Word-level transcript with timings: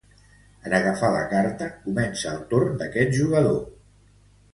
En 0.69 0.73
agafar 0.77 1.09
la 1.15 1.19
carta, 1.33 1.67
comença 1.83 2.31
el 2.37 2.39
torn 2.53 2.73
d'este 2.79 3.05
jugador. 3.19 3.61